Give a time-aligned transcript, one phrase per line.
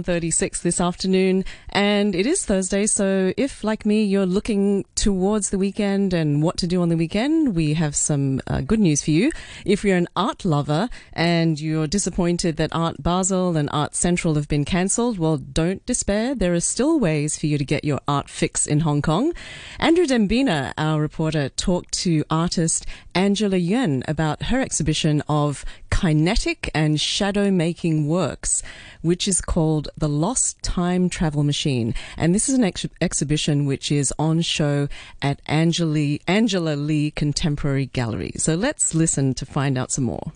[0.00, 5.58] 36 this afternoon and it is Thursday so if like me you're looking towards the
[5.58, 9.10] weekend and what to do on the weekend we have some uh, good news for
[9.10, 9.30] you.
[9.66, 14.48] If you're an art lover and you're disappointed that Art Basel and Art Central have
[14.48, 16.34] been cancelled well don't despair.
[16.34, 19.34] There are still ways for you to get your art fix in Hong Kong.
[19.78, 26.98] Andrew Dembina our reporter talked to artist Angela Yuen about her exhibition of kinetic and
[26.98, 28.62] shadow making works
[29.02, 31.94] which is called The Lost Time Travel Machine.
[32.16, 34.88] And this is an ex- exhibition which is on show
[35.20, 38.32] at Angela Li Contemporary Gallery.
[38.36, 40.32] So let's listen to find out some more.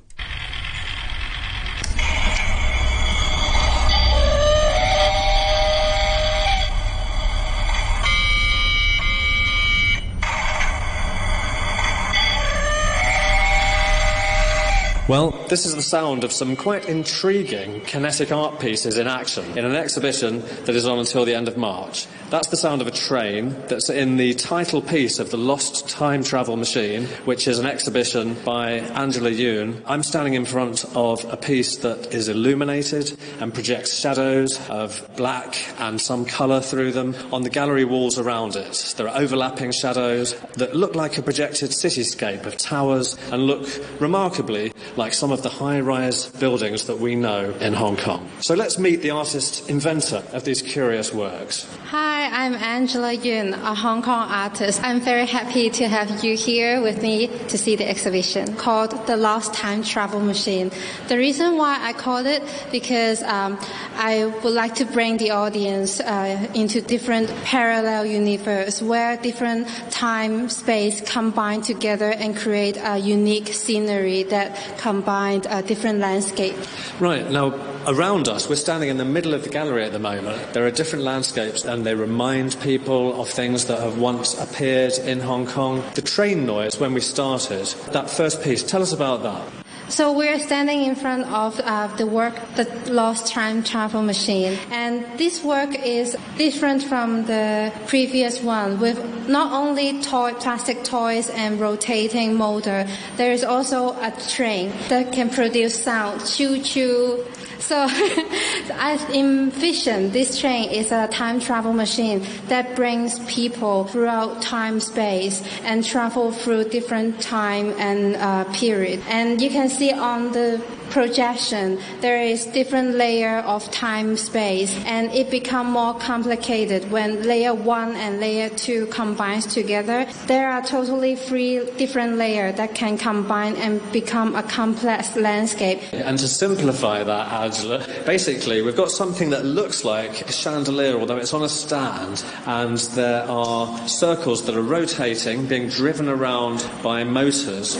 [15.08, 19.64] Well, this is the sound of some quite intriguing kinetic art pieces in action in
[19.64, 22.08] an exhibition that is on until the end of March.
[22.28, 26.24] That's the sound of a train that's in the title piece of The Lost Time
[26.24, 29.80] Travel Machine, which is an exhibition by Angela Yuen.
[29.86, 35.56] I'm standing in front of a piece that is illuminated and projects shadows of black
[35.78, 38.94] and some colour through them on the gallery walls around it.
[38.96, 43.68] There are overlapping shadows that look like a projected cityscape of towers and look
[44.00, 48.28] remarkably like some of the high rise buildings that we know in Hong Kong.
[48.40, 51.72] So let's meet the artist inventor of these curious works.
[51.84, 54.82] Hi, I'm Angela Yuen, a Hong Kong artist.
[54.82, 59.16] I'm very happy to have you here with me to see the exhibition called The
[59.16, 60.70] Lost Time Travel Machine.
[61.08, 63.58] The reason why I called it because um,
[63.96, 70.48] I would like to bring the audience uh, into different parallel universe where different time
[70.48, 76.56] space combine together and create a unique scenery that combined a different landscape.
[76.98, 80.52] Right, now around us, we're standing in the middle of the gallery at the moment.
[80.52, 85.20] There are different landscapes and they remind people of things that have once appeared in
[85.20, 85.82] Hong Kong.
[85.94, 89.65] The train noise when we started, that first piece, tell us about that.
[89.88, 94.58] So we're standing in front of uh, the work, The Lost Time Travel Machine.
[94.72, 98.98] And this work is different from the previous one with
[99.28, 102.84] not only toy, plastic toys and rotating motor,
[103.16, 107.24] there is also a train that can produce sound, choo choo,
[107.66, 114.78] so I envision this train is a time travel machine that brings people throughout time
[114.78, 119.02] space and travel through different time and uh, period.
[119.08, 120.60] And you can see on the
[120.90, 127.52] projection there is different layer of time space and it become more complicated when layer
[127.52, 130.06] 1 and layer 2 combines together.
[130.26, 135.80] There are totally three different layers that can combine and become a complex landscape.
[135.92, 141.18] And to simplify that Angela basically we've got something that looks like a chandelier although
[141.18, 147.04] it's on a stand and there are circles that are rotating being driven around by
[147.04, 147.76] motors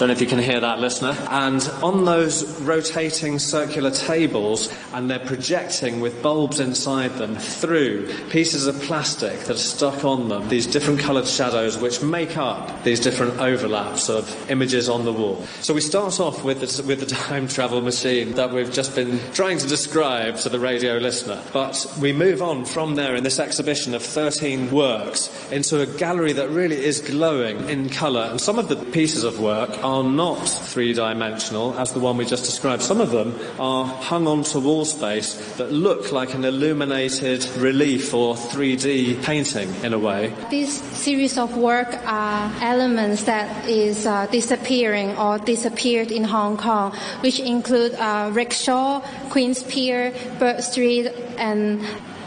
[0.00, 1.14] don't know if you can hear that, listener.
[1.28, 8.66] And on those rotating circular tables, and they're projecting with bulbs inside them through pieces
[8.66, 12.98] of plastic that are stuck on them, these different coloured shadows which make up these
[12.98, 15.44] different overlaps of images on the wall.
[15.60, 19.58] So we start off with with the time travel machine that we've just been trying
[19.58, 21.42] to describe to the radio listener.
[21.52, 26.32] But we move on from there in this exhibition of 13 works into a gallery
[26.32, 28.28] that really is glowing in colour.
[28.30, 32.16] And some of the pieces of work are are not three dimensional as the one
[32.16, 32.80] we just described.
[32.80, 38.36] Some of them are hung onto wall space that look like an illuminated relief or
[38.36, 40.32] 3D painting in a way.
[40.48, 46.94] This series of work are elements that is uh, disappearing or disappeared in Hong Kong,
[47.22, 51.82] which include uh, rickshaw, Queen's Pier, Bird Street, and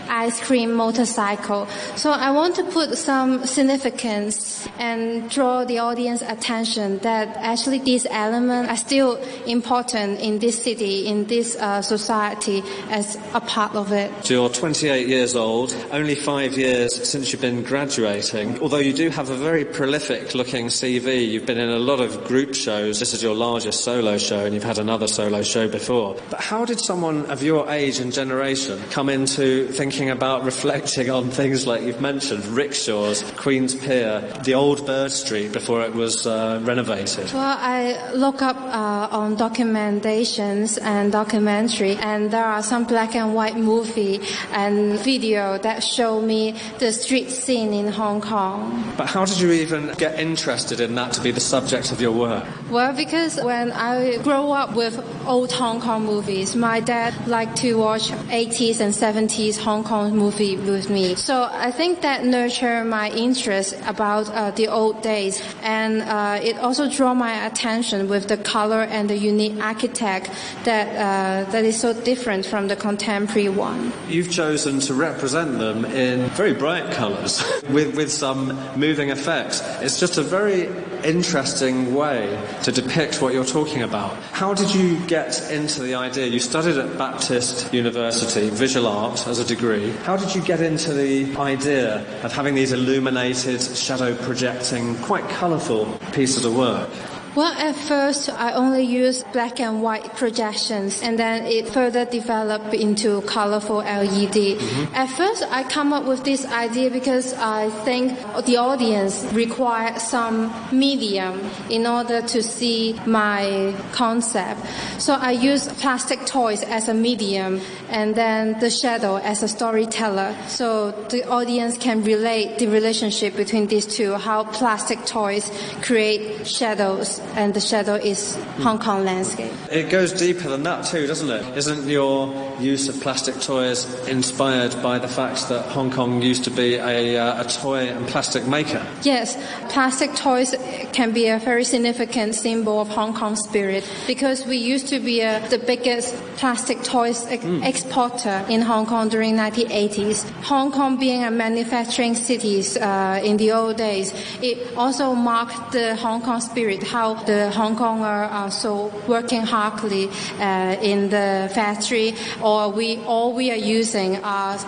[0.09, 1.67] ice cream motorcycle.
[1.95, 8.05] So I want to put some significance and draw the audience attention that actually these
[8.09, 9.15] elements are still
[9.45, 14.11] important in this city, in this uh, society as a part of it.
[14.25, 19.09] So you're 28 years old, only five years since you've been graduating, although you do
[19.09, 21.29] have a very prolific looking CV.
[21.29, 22.99] You've been in a lot of group shows.
[22.99, 26.17] This is your largest solo show and you've had another solo show before.
[26.29, 31.11] But how did someone of your age and generation come into thinking thinking about reflecting
[31.11, 36.25] on things like you've mentioned rickshaws, Queen's Pier, the old Bird Street before it was
[36.25, 37.31] uh, renovated?
[37.31, 43.35] Well, I look up uh, on documentations and documentary, and there are some black and
[43.35, 44.19] white movie
[44.51, 48.95] and video that show me the street scene in Hong Kong.
[48.97, 52.13] But how did you even get interested in that to be the subject of your
[52.13, 52.47] work?
[52.71, 54.97] Well, because when I grow up with
[55.27, 60.57] old Hong Kong movies, my dad liked to watch 80s and 70s Hong Kong movie
[60.57, 61.15] with me.
[61.15, 66.57] So I think that nurtured my interest about uh, the old days, and uh, it
[66.59, 70.29] also drew my attention with the color and the unique architect
[70.63, 73.91] that uh, that is so different from the contemporary one.
[74.07, 79.61] You've chosen to represent them in very bright colours with, with some moving effects.
[79.81, 80.69] It's just a very
[81.03, 84.15] interesting way to depict what you're talking about.
[84.31, 86.27] How did you get into the idea?
[86.27, 89.91] You studied at Baptist University, visual art as a degree.
[90.03, 95.99] How did you get into the idea of having these illuminated, shadow projecting, quite colourful
[96.11, 96.89] pieces of work?
[97.35, 102.75] Well, at first, I only used black and white projections, and then it further developed
[102.75, 104.35] into colorful LED.
[104.35, 104.93] Mm-hmm.
[104.93, 110.53] At first, I come up with this idea because I think the audience require some
[110.71, 111.41] medium
[111.71, 114.61] in order to see my concept.
[114.99, 120.35] So I use plastic toys as a medium, and then the shadow as a storyteller,
[120.47, 125.49] so the audience can relate the relationship between these two, how plastic toys
[125.81, 129.51] create shadows and the shadow is Hong Kong landscape.
[129.71, 131.57] It goes deeper than that too, doesn't it?
[131.57, 132.27] Isn't your
[132.63, 137.17] use of plastic toys inspired by the fact that Hong Kong used to be a,
[137.17, 138.85] uh, a toy and plastic maker?
[139.03, 139.37] Yes,
[139.69, 140.55] plastic toys
[140.93, 145.23] can be a very significant symbol of Hong Kong spirit because we used to be
[145.23, 150.29] uh, the biggest plastic toys ex- exporter in Hong Kong during 1980s.
[150.43, 155.95] Hong Kong being a manufacturing city uh, in the old days, it also marked the
[155.97, 160.09] Hong Kong spirit, how the Hong Konger are so working hardly
[160.39, 164.65] uh, in the factory, or we all we are using are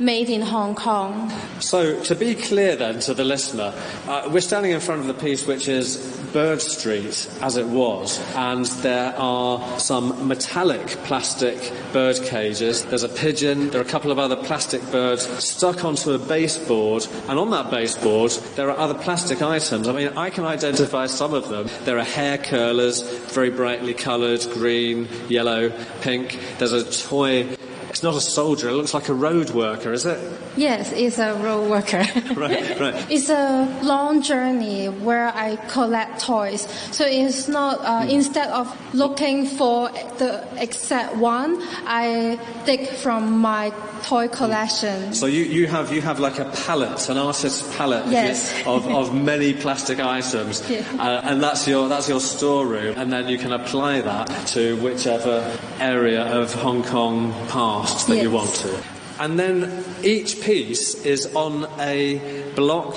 [0.00, 1.30] made in Hong Kong.
[1.60, 3.72] So, to be clear then to the listener,
[4.06, 8.20] uh, we're standing in front of the piece which is Bird Street as it was,
[8.34, 12.84] and there are some metallic plastic bird cages.
[12.84, 17.06] There's a pigeon, there are a couple of other plastic birds stuck onto a baseboard,
[17.28, 19.88] and on that baseboard there are other plastic items.
[19.88, 21.68] I mean, I can identify some of them.
[21.84, 25.70] There are hair curlers, very brightly coloured, green, yellow,
[26.00, 26.38] pink.
[26.58, 27.56] There's a toy
[27.90, 30.18] it's not a soldier, it looks like a road worker, is it?
[30.56, 32.04] Yes, it's a road worker.
[32.34, 33.06] Right, right.
[33.10, 36.62] It's a long journey where I collect toys.
[36.92, 43.72] So it's not, uh, instead of looking for the exact one, I take from my
[44.04, 45.12] toy collection.
[45.12, 48.54] So you, you have you have like a palette, an artist's palette Yes.
[48.66, 50.80] of, of many plastic items, Yeah.
[50.98, 55.44] uh, and that's your that's your storeroom, and then you can apply that to whichever
[55.80, 57.32] area of Hong Kong
[57.80, 58.32] past that you Yes.
[58.32, 58.82] want to.
[59.22, 62.20] And then each piece is on a
[62.56, 62.96] block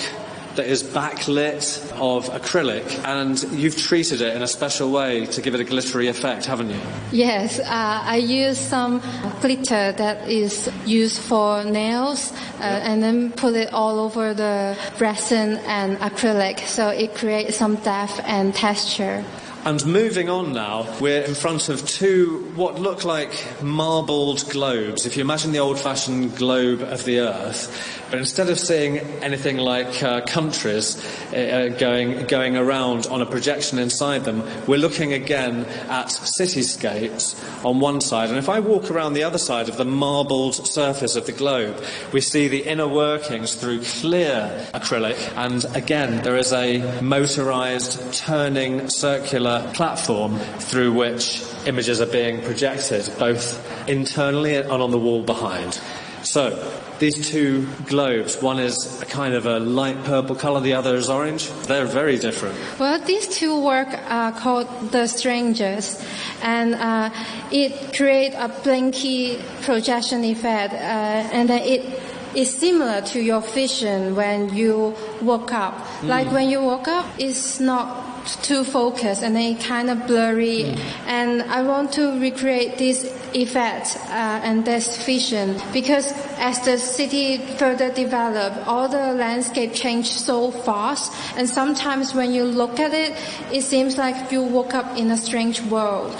[0.55, 5.55] that is backlit of acrylic, and you've treated it in a special way to give
[5.55, 6.79] it a glittery effect, haven't you?
[7.11, 7.63] Yes, uh,
[8.05, 9.01] I use some
[9.41, 15.57] glitter that is used for nails uh, and then put it all over the resin
[15.65, 19.23] and acrylic so it creates some depth and texture.
[19.65, 23.31] And moving on now, we're in front of two what look like
[23.63, 25.05] marbled globes.
[25.05, 29.57] If you imagine the old fashioned globe of the earth, but instead of seeing anything
[29.57, 35.13] like uh, countries uh, uh, going, going around on a projection inside them, we're looking
[35.13, 38.29] again at cityscapes on one side.
[38.29, 41.83] And if I walk around the other side of the marbled surface of the globe,
[42.11, 45.17] we see the inner workings through clear acrylic.
[45.35, 53.11] And again, there is a motorized, turning, circular platform through which images are being projected,
[53.17, 55.81] both internally and on the wall behind.
[56.23, 56.51] So,
[56.99, 61.09] these two globes, one is a kind of a light purple colour, the other is
[61.09, 61.49] orange.
[61.67, 62.55] They're very different.
[62.79, 66.01] Well, these two work are called The Strangers,
[66.41, 67.09] and uh,
[67.51, 72.01] it creates a blinky projection effect, uh, and then it
[72.35, 75.75] is similar to your vision when you woke up.
[76.03, 80.75] Like when you woke up, it's not too focused and then it kind of blurry.
[81.05, 83.03] And I want to recreate this
[83.33, 90.11] effect uh, and this vision because as the city further developed, all the landscape changed
[90.11, 91.13] so fast.
[91.37, 93.17] And sometimes when you look at it,
[93.51, 96.15] it seems like you woke up in a strange world.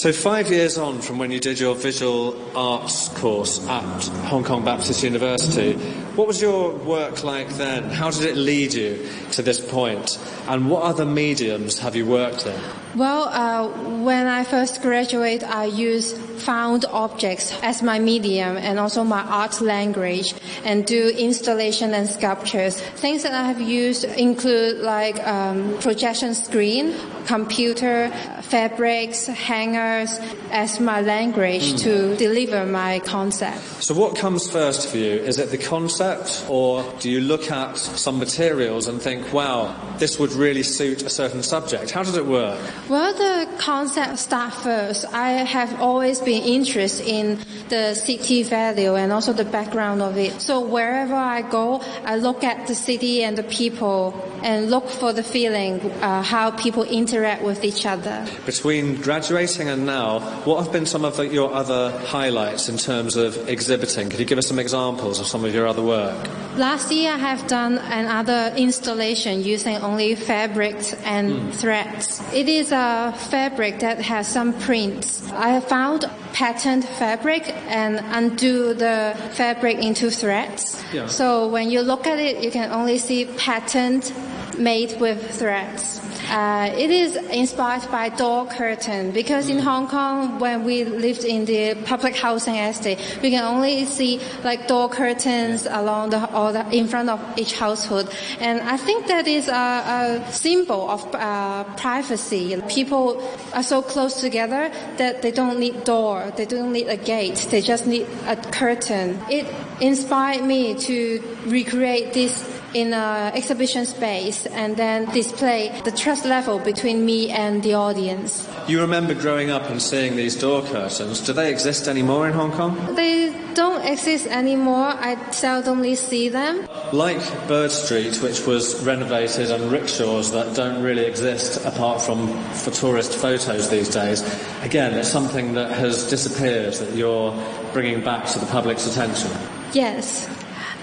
[0.00, 3.84] So, five years on from when you did your visual arts course at
[4.30, 5.74] Hong Kong Baptist University,
[6.16, 7.84] what was your work like then?
[7.90, 10.18] How did it lead you to this point?
[10.48, 12.58] And what other mediums have you worked in?
[12.96, 19.04] Well, uh, when I first graduated, I used found objects as my medium and also
[19.04, 22.80] my art language and do installation and sculptures.
[22.80, 26.94] Things that I have used include like um, projection screen,
[27.26, 28.10] computer,
[28.50, 30.18] fabrics, hangers
[30.50, 31.78] as my language mm.
[31.78, 33.62] to deliver my concept.
[33.82, 35.12] So what comes first for you?
[35.12, 40.18] Is it the concept or do you look at some materials and think, wow, this
[40.18, 41.92] would really suit a certain subject?
[41.92, 42.60] How does it work?
[42.88, 45.04] Well, the concept start first.
[45.14, 47.38] I have always been interested in
[47.70, 50.40] the city value and also the background of it.
[50.42, 55.12] So wherever I go, I look at the city and the people and look for
[55.12, 58.26] the feeling, uh, how people interact with each other.
[58.46, 63.16] Between graduating and now, what have been some of the, your other highlights in terms
[63.16, 64.10] of exhibiting?
[64.10, 66.16] Could you give us some examples of some of your other work?
[66.56, 71.54] Last year, I have done another installation using only fabrics and mm.
[71.54, 72.20] threads.
[72.34, 75.30] It is a fabric that has some prints.
[75.32, 80.82] I have found patterned fabric and undo the fabric into threads.
[80.92, 81.06] Yeah.
[81.06, 84.12] So when you look at it, you can only see patterned
[84.58, 86.00] made with threads.
[86.30, 91.44] Uh, it is inspired by door curtain because in Hong Kong, when we lived in
[91.44, 96.64] the public housing estate, we can only see like door curtains along the or the,
[96.70, 101.64] in front of each household, and I think that is a, a symbol of uh,
[101.76, 102.62] privacy.
[102.68, 103.20] People
[103.52, 107.60] are so close together that they don't need door, they don't need a gate, they
[107.60, 109.18] just need a curtain.
[109.28, 116.24] It inspired me to recreate this in an exhibition space and then display the trust
[116.24, 118.48] level between me and the audience.
[118.68, 121.20] You remember growing up and seeing these door curtains.
[121.20, 122.94] Do they exist anymore in Hong Kong?
[122.94, 124.86] They don't exist anymore.
[124.86, 126.68] I seldomly see them.
[126.92, 132.70] Like Bird Street, which was renovated, and rickshaws that don't really exist apart from for
[132.70, 134.22] tourist photos these days.
[134.62, 137.32] Again, it's something that has disappeared that you're
[137.72, 139.30] bringing back to the public's attention.
[139.72, 140.28] Yes.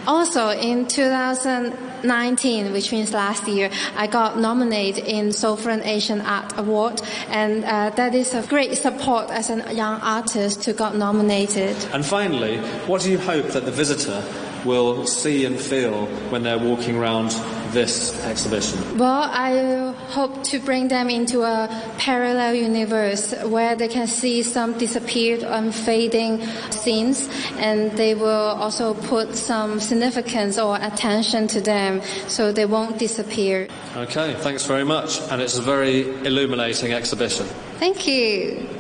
[0.08, 7.02] Also, in 2019, which means last year, I got nominated in Sovereign Asian Art Award,
[7.28, 11.76] and uh, that is a great support as a young artist to got nominated.
[11.92, 14.24] And finally, what do you hope that the visitor
[14.66, 17.32] will see and feel when they're walking around
[17.72, 18.98] this exhibition?
[18.98, 24.78] Well, I hope to bring them into a parallel universe where they can see some
[24.78, 32.02] disappeared and fading scenes, and they will also put some significance or attention to them
[32.28, 33.68] so they won't disappear.
[33.96, 35.20] Okay, thanks very much.
[35.32, 37.46] And it's a very illuminating exhibition.
[37.80, 38.77] Thank you.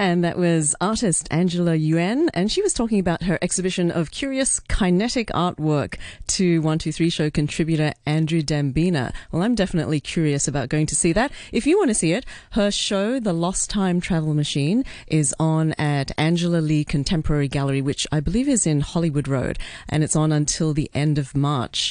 [0.00, 4.58] And that was artist Angela Yuen, and she was talking about her exhibition of curious
[4.58, 9.12] kinetic artwork to 123 show contributor Andrew Dembina.
[9.30, 11.32] Well, I'm definitely curious about going to see that.
[11.52, 15.72] If you want to see it, her show, The Lost Time Travel Machine, is on
[15.72, 20.32] at Angela Li Contemporary Gallery, which I believe is in Hollywood Road, and it's on
[20.32, 21.78] until the end of March.